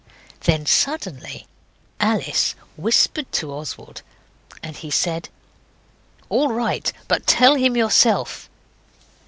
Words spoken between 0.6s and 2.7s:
suddenly Alice